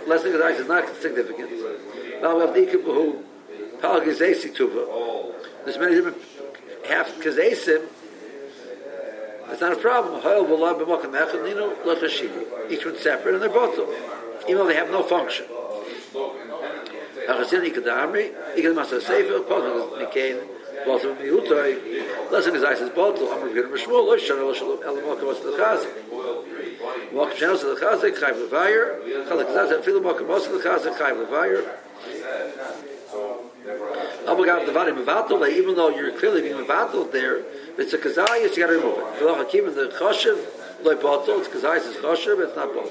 [0.08, 1.50] less than Kazayis is not significant.
[2.20, 3.22] Now we have Dikib who
[3.80, 4.86] Pal Gazesi Tuva.
[5.64, 6.18] There's many different
[6.88, 7.86] half Kazesim.
[9.50, 10.20] It's not a problem.
[12.70, 13.78] Each one's separate, and they're both
[14.48, 15.46] even though they have no function.
[17.30, 18.24] Achazin Ikadamri,
[18.56, 20.38] Ikad Sefer, Pachas Mikain,
[20.84, 21.72] Bottle Miutoi,
[22.32, 23.28] Lesson is Isis Bottle,
[28.40, 28.88] Levayir,
[29.28, 29.70] Chalak Zaz.
[34.26, 37.42] Abagav Devarim Mevatel, even though you're clearly being Mevatel there,
[37.78, 39.04] it's a Kazayas, you got to remove it.
[39.20, 40.38] Filu Hakim in the Choshev,
[40.82, 42.90] Lo Bottle, it's Kazayas is Choshev, it's not Bottle.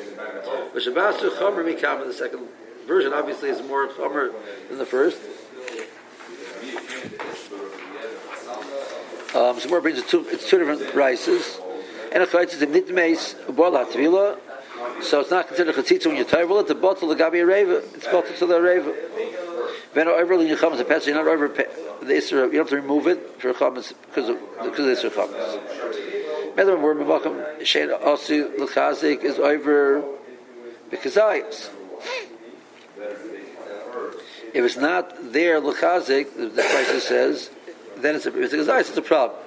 [0.74, 2.48] But Shabbasu Chomer Mikam, the second
[2.90, 4.34] version obviously is more Chomer
[4.68, 5.20] than the first.
[9.36, 11.60] Um, so more brings it two, it's two different rices.
[12.12, 14.40] And a chayitz is a nitmeis bola tvila.
[15.04, 16.68] So it's not considered chatzitza when you table it.
[16.68, 17.84] The bottle the gabi reva.
[17.94, 18.92] It's bottle to the reva.
[19.94, 21.06] Then over the yicham is a pet.
[21.06, 22.52] You're not over the isra.
[22.52, 26.54] You have to remove it for chametz because of because of isra chametz.
[26.54, 30.04] Another word mevakim shein osi l'chazik is over
[30.90, 31.70] because ayis.
[34.54, 37.50] If it's not there l'chazik, the price says
[38.02, 39.40] then it's a, it's a gazayis, it's a problem.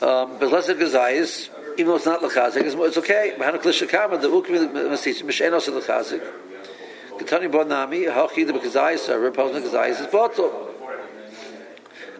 [0.00, 3.34] Um, but less than gazayis, even though it's not lechazik, it's, it's okay.
[3.38, 6.26] Mahana klishakama, the ukmi masisim, mishenos of lechazik.
[7.18, 10.70] Ketani bonami, hachi the gazayis, a reposing gazayis is bottle.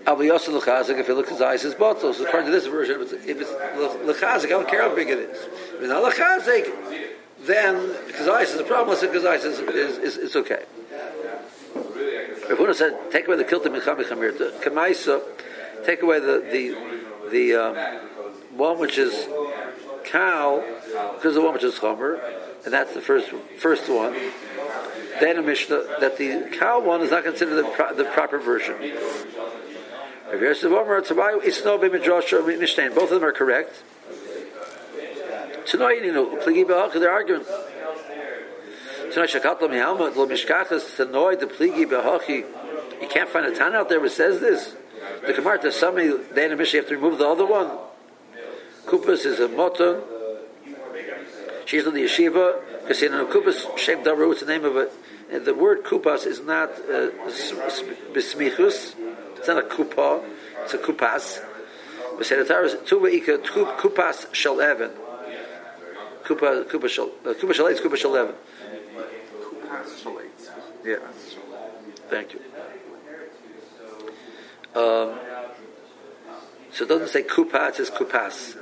[0.04, 2.12] Aviyos lechazik, if it gazayis is bottle.
[2.12, 5.08] So according to this version, if it's, if it's lechazik, I don't care how big
[5.08, 5.42] it is.
[5.42, 7.11] If it's not lechazik,
[7.46, 7.76] then
[8.12, 8.98] gazayis is a problem.
[8.98, 10.64] Than gazayis is, is, is, is okay.
[12.48, 14.60] Rav Huna said, take away the kilta michamirta.
[14.62, 15.22] Kamaisa,
[15.84, 16.74] take away the the
[17.30, 17.76] the um,
[18.56, 19.26] one which is
[20.04, 20.62] cow,
[21.14, 22.20] because the one which is chomer,
[22.64, 24.14] and that's the first first one.
[25.20, 28.76] Then a Mishnah that the cow one is not considered the, pro, the proper version.
[30.34, 30.62] It's
[32.94, 33.82] both of them are correct.
[35.66, 37.44] Tonight, you know, they're arguing.
[43.00, 44.74] You can't find a Tan out there who says this.
[45.26, 47.70] The Gemara to somebody, the enemy, you have to remove the other one.
[48.86, 50.02] Kupas is a moton.
[51.66, 54.28] She's in the yeshiva because in a kupas shem daru.
[54.28, 54.92] What's the name of it?
[55.30, 57.10] And the word kupas is not uh.
[57.26, 57.52] It's
[59.48, 60.22] not a kupa.
[60.64, 61.40] It's a kupas.
[63.78, 64.90] Kupas shel even.
[66.24, 68.34] Kupa kupa shel uh, kupa shel kupa shel.
[70.84, 70.96] Yeah.
[72.08, 72.40] Thank you.
[74.74, 75.18] Um,
[76.72, 78.56] so it doesn't say kupa, it says kupas.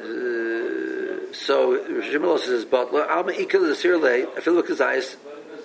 [0.00, 5.16] Uh, so Shimon says, but alma ikal the sirle, I feel like his eyes,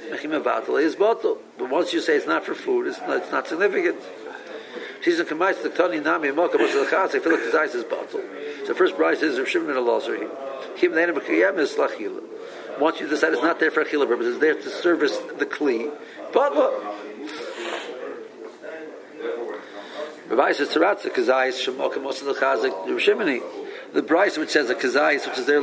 [0.10, 1.38] mechim is bottle.
[1.58, 3.98] But once you say it's not for food, it's not, it's not significant.
[5.02, 7.16] She's in kamais the tani nami moka the chaz.
[7.16, 8.22] I feel like the is bottle.
[8.66, 10.78] So first price is Rav Shimon Elazar.
[10.78, 12.22] Kim the enemy is lachila.
[12.80, 15.92] Once you decide it's not there for achila purposes, it's there to service the kli.
[16.34, 16.96] Bottle.
[20.28, 23.42] Rabbi says Taratza Kazayis Shemokim Mos the Chazik Shimoni.
[23.94, 25.60] The Bryce which says a Kazayis, which is there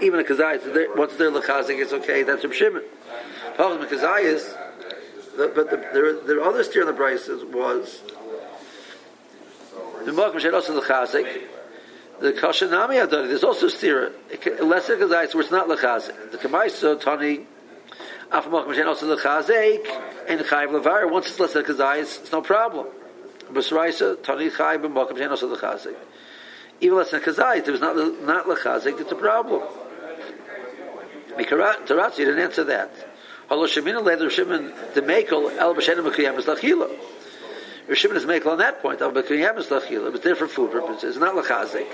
[0.00, 2.22] even a Kazayis, once there lechazik, it's okay.
[2.22, 2.82] That's Reb Shimon.
[3.56, 4.56] Pachas Kazayis.
[5.36, 8.02] But the, there, there are other steer in the Bryce was
[10.04, 11.40] the.
[12.20, 13.28] The Kashanami Adoni.
[13.28, 14.12] There's also steer
[14.60, 16.30] lesser Kazayis where it's not lechazik.
[16.30, 17.46] The Kamaisa Tani.
[18.30, 19.86] Af Mokim Shedos lechazik
[20.28, 21.10] and Chayiv Levar.
[21.10, 22.86] Once it's lesser Kazayis, it's no problem.
[23.52, 25.94] B'sraisa tani chai b'mokim shein also lechazik.
[26.80, 29.62] Even less than kazayit, if it's not not lechazik, it's a problem.
[31.36, 32.90] Taratzi didn't answer that.
[33.48, 36.90] Halo shemina leder shimon the mekel el b'shenim b'kiyam is lachila.
[37.88, 38.98] Rishimon is mekel on that point.
[39.00, 41.16] But there for food purposes.
[41.16, 41.86] It's not lechazik.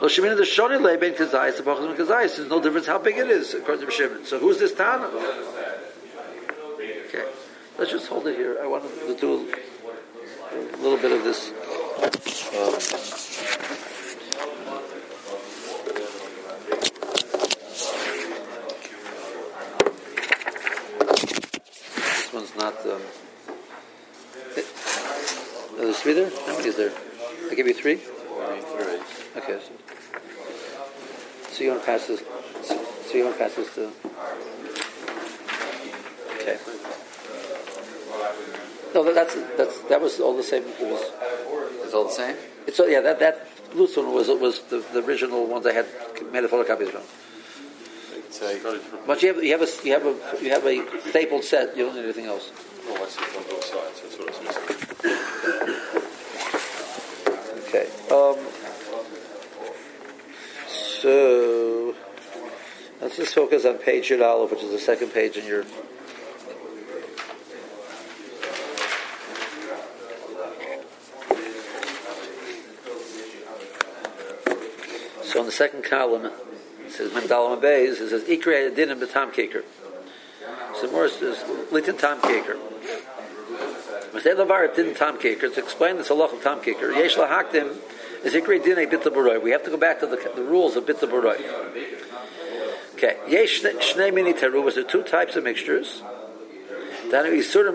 [0.00, 2.36] Lo shemina the shoni le ben kazayis the b'chazim kazayis.
[2.36, 4.26] There's no difference how big it is according to Rishimon.
[4.26, 5.06] So who's this Tana?
[7.06, 7.24] Okay,
[7.78, 8.58] let's just hold it here.
[8.62, 9.48] I want to do
[10.52, 11.48] a little bit of this.
[12.54, 12.74] Um,
[21.94, 22.86] this one's not.
[22.86, 23.00] Um,
[24.62, 26.30] are there three there?
[26.30, 26.92] How many is there?
[27.50, 27.96] I give you three.
[27.96, 29.00] Three.
[29.36, 29.60] Okay.
[31.50, 32.22] So, you want to pass this?
[33.06, 33.92] So you want to pass this to?
[36.36, 36.58] Okay.
[38.94, 40.62] No, that's that's that was all the same.
[40.64, 41.12] It was.
[41.84, 42.36] It's all the same.
[42.66, 43.00] It's yeah.
[43.00, 45.86] That that loose one was was the, the original ones I had
[46.32, 47.02] made a photocopies from.
[49.06, 51.76] But you have you have a you have a you have a stapled set.
[51.76, 52.50] You don't need anything else.
[52.88, 54.00] On both sides.
[54.00, 54.56] That's what I was.
[57.66, 57.86] Okay.
[58.14, 58.38] Um,
[60.68, 61.94] so
[63.00, 65.64] let's just focus on page Yud Aleph, which is the second page in your
[75.24, 76.32] So in the second column, it
[76.92, 79.64] says Mendalam Beis, it says Ikre Adinim B'Tam Keker.
[80.80, 81.12] So more is
[81.70, 82.56] Litin Tam Keker.
[84.26, 85.54] Mestei Lavar Din Tam Keker.
[85.54, 87.76] To explain this halach of Tam Keker, Yesh Lahaktim
[88.24, 89.40] is Ikre Din Bitla Baroy.
[89.40, 91.36] We have to go back to the, the rules of Bitla Baroy.
[92.94, 96.02] Okay, Yesh Shnei Mini Teru there are two types of mixtures.
[97.10, 97.66] Then in case where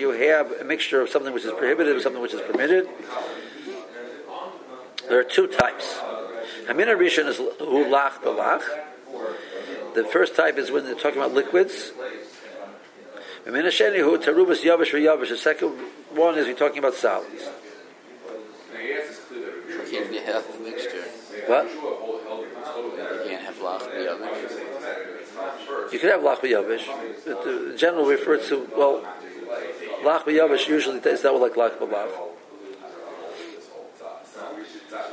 [0.00, 2.88] you have a mixture of something which is prohibited with something which is permitted,
[5.08, 6.00] there are two types.
[6.66, 8.62] Hamina Rishon is ulach balach.
[9.94, 11.92] The first type is when they're talking about liquids.
[11.92, 12.22] Hamina Sheni hu tarubas yavish yavish.
[13.44, 15.68] The second
[16.14, 17.50] one is we're talking about solids.
[19.90, 21.02] can you have a mixture?
[21.46, 21.68] What?
[21.68, 21.80] You
[23.26, 25.92] can't have lach b'yavish.
[25.92, 26.86] You can have lach b'yavish.
[27.26, 29.02] But In general, we refer to well,
[30.04, 32.10] lach b'yavish usually is that like lach b'lach.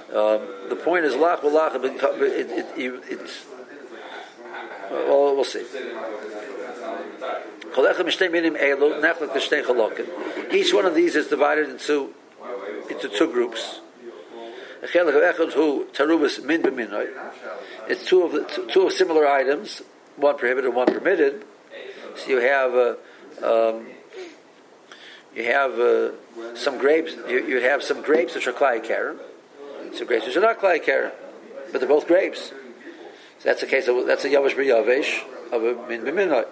[0.09, 1.83] Um, the point is lach b'lach, it,
[2.51, 3.45] it, it, it's
[4.91, 5.65] well, we'll see.
[10.51, 12.13] Each one of these is divided into
[12.89, 13.79] into two groups.
[14.81, 14.93] It's
[18.05, 19.81] two of the, two of similar items,
[20.15, 21.43] one prohibited, and one permitted.
[22.15, 22.95] So you have uh,
[23.43, 23.87] um,
[25.35, 26.11] you have uh,
[26.55, 27.13] some grapes.
[27.27, 28.81] You, you have some grapes which are klai
[29.93, 31.11] some grapes which are not klai
[31.71, 32.49] but they're both grapes.
[32.49, 32.55] So
[33.43, 36.47] that's a case of that's a yavish b'yavish of a min b'minot.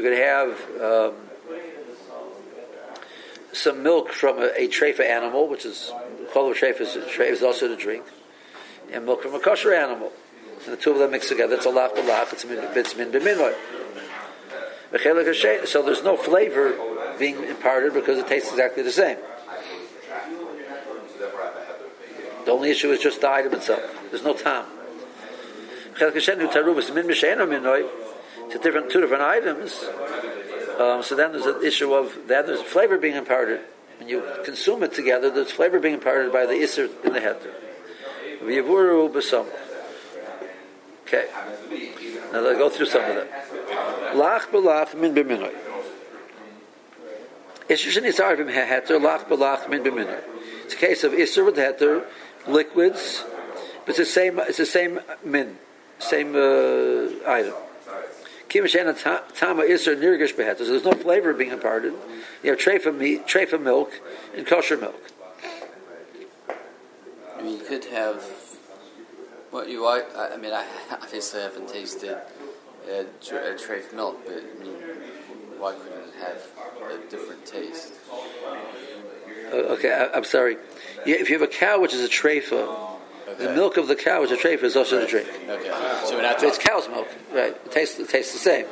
[0.00, 1.14] You could have um,
[3.52, 5.92] some milk from a, a treifa animal, which is
[6.32, 8.06] called a treifa is, treifa is also to drink,
[8.90, 10.10] and milk from a kosher animal.
[10.64, 11.56] And the two of them mix together.
[11.56, 12.32] It's a lach b'lach.
[12.32, 13.54] It's min it's min b'minot.
[15.66, 16.78] So there's no flavor
[17.18, 19.18] being imparted because it tastes exactly the same.
[22.46, 23.82] The only issue is just the item itself.
[24.10, 24.64] There's no time.
[28.54, 29.84] A different, two different items.
[30.78, 33.60] Um, so then there's an issue of then there's flavor being imparted.
[33.98, 37.20] When you consume it together, there's flavor being imparted by the iser in the
[38.40, 39.46] b'sam.
[41.02, 41.28] Okay.
[42.32, 43.28] Now let's go through some of them.
[44.14, 45.54] Lach b'lach min b'minoy.
[47.68, 50.20] Isher shenisar v'im heter lach b'lach min b'minoy.
[50.64, 52.04] It's a case of iser with heter,
[52.46, 53.24] liquids,
[53.84, 54.38] but it's the same.
[54.38, 55.58] It's the same min,
[55.98, 57.54] same uh, item.
[57.58, 58.39] Kimashana tama iser nirgish beheter.
[60.58, 61.94] So there's no flavor being imparted.
[62.42, 64.00] You have treifa meat, treifa milk,
[64.36, 65.10] and kosher milk.
[67.44, 68.22] You could have.
[69.50, 72.18] What you I, I mean, I obviously haven't tasted
[72.88, 74.76] a, tra- a treif milk, but I mean,
[75.58, 76.42] why couldn't it have
[76.90, 77.94] a different taste?
[79.52, 80.56] Uh, okay, I, I'm sorry.
[81.04, 82.98] Yeah, if you have a cow which is a treifa,
[83.40, 85.28] the milk of the cow which is a treifa is also the drink.
[85.48, 85.64] Okay,
[86.04, 87.52] so we're not But it's cow's milk, right?
[87.52, 88.66] It tastes, it tastes the same.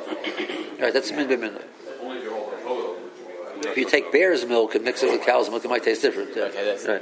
[0.79, 1.61] Right, that's min b'min.
[3.65, 6.35] If you take bear's milk and mix it with cow's milk, it might taste different.
[6.35, 6.43] Yeah.
[6.43, 7.01] Okay, that's- right.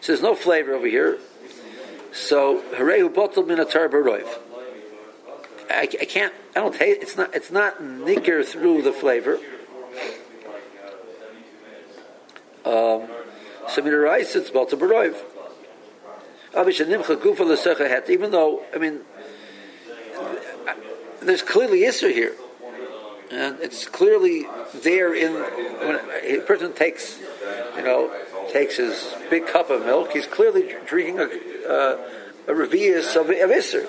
[0.00, 1.18] So there's no flavor over here.
[2.12, 4.28] So harehu bottle min atar baroiv.
[5.70, 6.32] I can't.
[6.54, 7.02] I don't taste.
[7.02, 7.34] It's not.
[7.34, 9.38] It's not nicker through the flavor.
[12.64, 13.08] Um,
[13.68, 15.16] so min rice it's bottle baroiv.
[18.08, 19.00] Even though, I mean,
[21.20, 22.34] there's clearly Isser here.
[23.32, 27.18] And it's clearly there in, when a person takes,
[27.76, 28.12] you know,
[28.52, 32.08] takes his big cup of milk, he's clearly drinking a, uh,
[32.46, 33.88] a revius of, of Isser.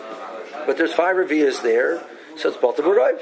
[0.65, 2.01] But there's five revius there,
[2.37, 3.19] so it's Balta B'Raiv.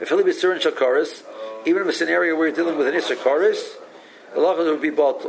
[0.00, 1.22] If Philip is in Shakaris,
[1.64, 3.16] even in a scenario where you're dealing with an Isser
[4.34, 5.28] The lachas would be Balta.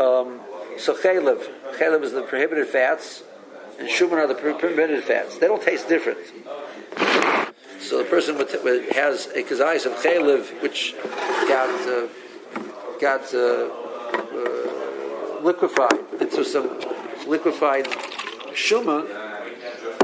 [0.00, 0.40] Um,
[0.78, 1.46] so chaylev,
[1.76, 3.22] chaylev is the prohibited fats,
[3.78, 5.36] and shuman are the prohibited fats.
[5.38, 6.18] They don't taste different.
[7.80, 10.94] So the person with, with, has a kazayis of chaylev, which
[11.46, 12.08] got uh,
[13.00, 13.68] got uh,
[14.18, 16.80] uh, liquefied into some
[17.26, 17.84] liquefied
[18.54, 19.06] shuman.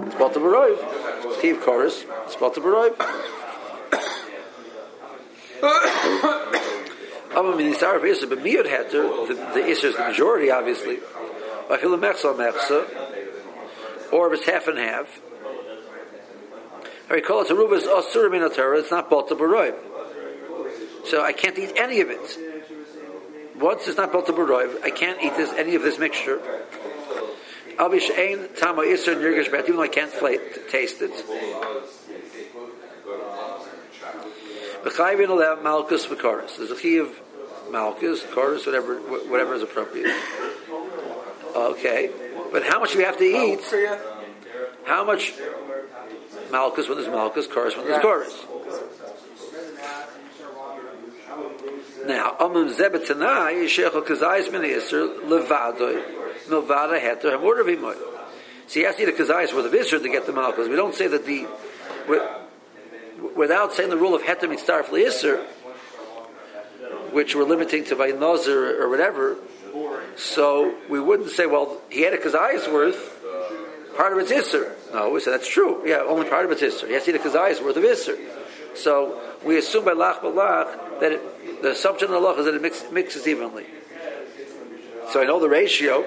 [0.07, 1.39] It's balta baroiv.
[1.39, 2.05] Steve chorus.
[2.27, 2.95] It's baroiv.
[7.35, 10.99] Amma min isar of Isser, but miyud heter, the, the Isser is the majority, obviously.
[11.71, 15.21] I feel a mechsa mechsa, or if it's half and half.
[17.09, 19.75] I recall it's a rubas asur min Torah, it's not balta baroiv.
[21.07, 22.39] So I can't eat any of it.
[23.59, 26.41] Once it's not balta baroiv, I can't eat this any of this mixture.
[27.79, 30.13] I'll be she'ain tama Isser nirgish bet, even though I can't
[30.71, 31.13] taste it.
[34.85, 36.57] B'chayvin allow malchus v'karis.
[36.57, 37.19] There's a chi of
[37.71, 40.15] malchus, karis, whatever, whatever is appropriate.
[41.55, 42.11] Okay,
[42.53, 43.61] but how much do we have to eat?
[44.85, 45.35] How much
[46.51, 48.47] malchus when there's malchus, karis when there's karis?
[52.07, 56.03] Now, amim zebetanai yeshechel kazayis min iser levadoi
[56.49, 57.97] milvada heter hamor v'imoy.
[58.67, 60.69] So he has to eat a kazayis with a visor to get the malchus.
[60.69, 61.47] We don't say that the
[63.37, 65.45] without saying the rule of heter mitzarf liiser,
[67.13, 69.37] which we're limiting to by nazir or whatever.
[70.17, 73.21] So we wouldn't say, well, he had a kazayis worth.
[73.97, 74.75] Part of it's iser.
[74.93, 75.83] No, we say that's true.
[75.87, 76.87] Yeah, only part of it's iser.
[76.87, 78.17] He has to eat a worth of iser.
[78.75, 82.55] So we assume by lach balach that it, the assumption of the lach is that
[82.55, 83.67] it mix, mixes evenly.
[85.11, 86.07] So I know the ratio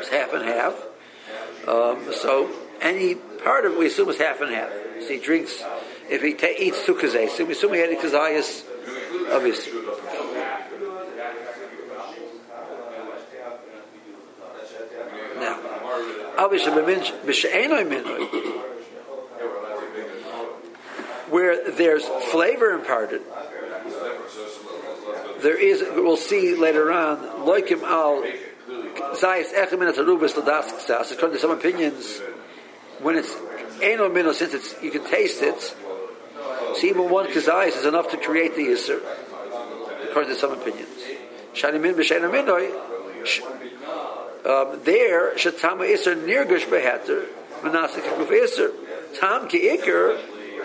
[0.00, 0.74] is half and half.
[1.68, 4.72] Um, so any part of it we assume is half and half.
[5.06, 5.62] So he drinks,
[6.10, 7.94] if he ta- eats kazayis, we assume he had a.
[15.38, 15.60] Now,
[16.38, 18.16] obviously, minoi,
[21.30, 23.22] where there's flavor imparted,
[25.38, 28.22] there is, we'll see later on, loikim al
[29.14, 30.36] zayis echem min atarubas.
[31.12, 32.20] According to some opinions,
[32.98, 33.36] when it's
[33.82, 38.16] eno mino, since it's you can taste it, so even one kazayis is enough to
[38.16, 39.00] create the yisr.
[40.08, 41.02] According to some opinions,
[41.54, 42.70] shani min b'shena minoi.
[43.24, 43.42] sh-
[44.46, 47.26] Um, there, shatama iser nirgush beheter
[47.62, 48.70] manasik guf iser.
[49.18, 50.20] Tam ki iker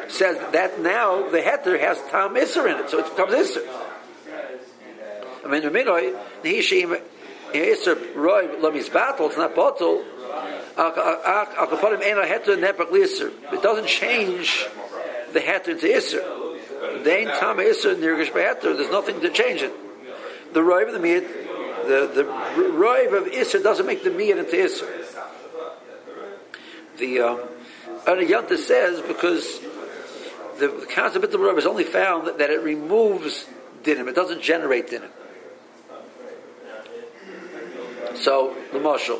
[0.08, 3.64] says that now the heter has tam iser in it, so it becomes iser.
[5.44, 7.02] I mean, the minoi nihishim
[7.56, 9.28] iser roy lamis battle.
[9.28, 10.06] It's not bottle.
[13.54, 14.66] It doesn't change
[15.34, 16.24] the heter into iser.
[17.04, 18.76] Dain tam iser nirgush beheter.
[18.76, 19.74] There's nothing to change it.
[20.54, 21.28] The roy of the meat,
[21.88, 22.26] the the
[22.72, 24.88] roy of iser doesn't make the meat into iser.
[26.98, 27.40] The um,
[28.06, 29.60] Anayanta says because
[30.60, 33.46] the concept of the roy is only found that, that it removes
[33.84, 34.08] dinim.
[34.08, 35.10] It doesn't generate dinim.
[38.16, 39.20] So the marshal,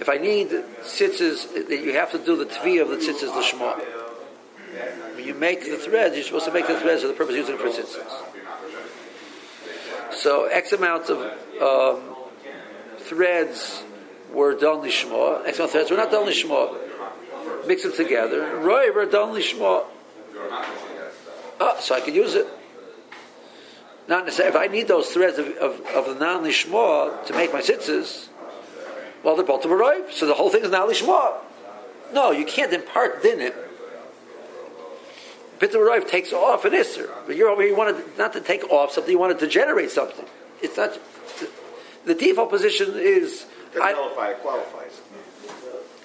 [0.00, 3.78] if I need tzitzis, you have to do the tvi of the tzitzis l'shma.
[5.14, 7.48] When you make the threads, you're supposed to make the threads for the purpose of
[7.48, 8.12] using for tzitzis.
[10.12, 11.18] So X amount of
[11.60, 12.16] um,
[12.98, 13.82] threads
[14.32, 15.44] were done lishma.
[15.44, 16.76] Next one threads were not done lishma.
[17.66, 18.40] Mix them together.
[18.60, 19.84] Roiv were done lishma.
[21.60, 22.46] Oh, so I could use it.
[24.06, 24.54] Not necessarily.
[24.54, 28.28] If I need those threads of, of, of the non lishma to make my tzitzis,
[29.22, 30.12] well, they're both roiv.
[30.12, 31.34] So the whole thing is now lishma.
[32.12, 33.54] No, you can't impart din it.
[35.58, 37.70] Bit of takes off an isser, but you're over here.
[37.70, 39.10] You wanted not to take off something.
[39.10, 40.26] You wanted to generate something.
[40.60, 40.98] It's not.
[42.04, 45.00] The default position is Doesn't nullify, it qualifies.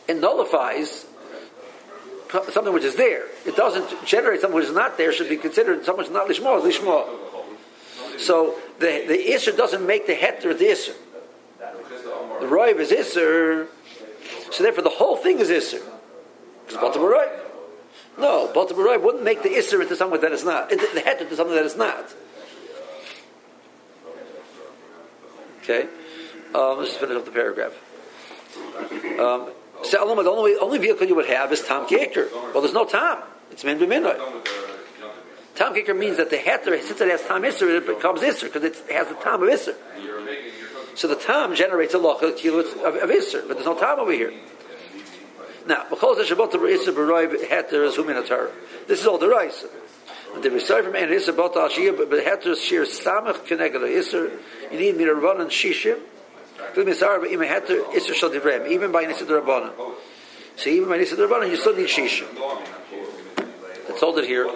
[0.08, 1.06] it nullifies
[2.52, 3.26] something which is there.
[3.46, 5.12] It doesn't generate something which is not there.
[5.12, 7.29] Should be considered something which is not lishma is lishma.
[8.20, 10.96] So the the isser doesn't make the heter the isser.
[12.40, 13.68] The roiv is isser,
[14.52, 15.82] so therefore the whole thing is isser.
[16.66, 17.40] It's bottom roiv.
[18.18, 20.70] No, bottom roiv wouldn't make the isser into something that it's not.
[20.70, 22.14] The heter into something that it's not.
[25.64, 25.88] Okay,
[26.54, 27.74] um, let's finish up the paragraph.
[29.20, 29.52] Um,
[29.84, 32.28] so the only, only vehicle you would have is Tom Kicker.
[32.34, 33.20] Well, there's no Tom.
[33.52, 34.59] It's Min B'Minoi.
[35.60, 38.64] Tom Kicker means that the heter, since it has Tom Isser, it becomes Isser because
[38.64, 39.76] it has the Tom of Isser.
[40.96, 44.32] So the Tom generates a loch of, of Isser, but there's no Tom over here.
[45.68, 45.84] Now.
[45.90, 46.02] This
[49.02, 49.66] is all the Reis.
[50.42, 54.32] The Risai from Ein Isser Bot Al Shiyah, but heter Shir Samach Keneged Isser.
[54.72, 56.00] You need me to run and Shishim.
[56.78, 56.94] Even
[58.94, 59.74] by Nisa Rabbanan.
[60.56, 62.28] So even by Nisa Rabbanan, you still need Shishim.
[63.90, 64.50] Let's hold it here.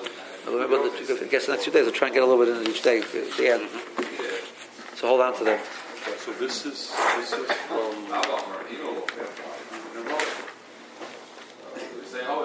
[0.45, 2.45] Remember, the two, I guess the next few days, we'll try and get a little
[2.45, 2.99] bit in each day.
[3.01, 3.69] The end.
[4.95, 5.59] So hold on to them.
[6.19, 8.11] So this is this is from.
[8.11, 8.53] Uh,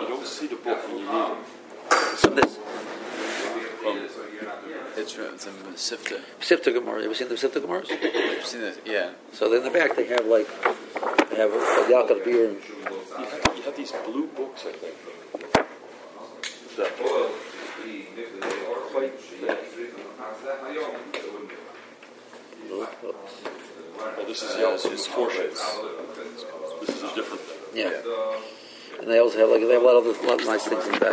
[0.00, 1.36] you don't see the book when you need it.
[2.18, 2.56] From this.
[3.82, 3.98] From,
[4.96, 6.20] It's from it's from the Sifta.
[6.40, 7.00] Sifta Gemara.
[7.00, 7.90] You ever seen the Sifta Gemaras?
[7.90, 9.10] I've seen it, yeah.
[9.32, 10.48] So in the back they have like,
[11.30, 12.58] they have a Yaakov beer you,
[13.24, 14.94] have, you have these blue books, I think.
[16.76, 16.96] That
[18.24, 19.12] are quite.
[24.16, 25.60] Well, this is the uh, Yeah, it's Yaakov just Forshitz.
[26.80, 27.58] This is a different thing.
[27.74, 29.00] Yeah.
[29.00, 30.92] And they also have like they have a lot of other lot nice things in
[30.92, 31.06] the back.